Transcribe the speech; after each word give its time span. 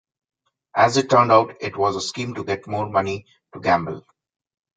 As 0.75 0.97
it 0.97 1.11
turned 1.11 1.31
out, 1.31 1.57
it 1.61 1.77
was 1.77 1.95
a 1.95 2.01
scheme 2.01 2.33
to 2.33 2.43
get 2.43 2.65
more 2.65 2.89
money 2.89 3.27
to 3.53 3.59
gamble. 3.59 4.03